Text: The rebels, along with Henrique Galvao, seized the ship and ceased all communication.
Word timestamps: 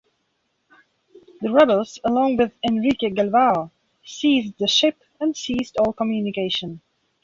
The 1.41 1.51
rebels, 1.51 1.99
along 2.03 2.37
with 2.37 2.53
Henrique 2.67 3.13
Galvao, 3.15 3.69
seized 4.03 4.57
the 4.57 4.67
ship 4.67 4.97
and 5.19 5.37
ceased 5.37 5.77
all 5.77 5.93
communication. 5.93 6.81